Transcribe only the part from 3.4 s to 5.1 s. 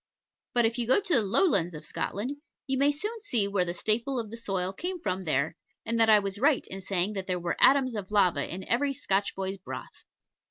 where the staple of the soil came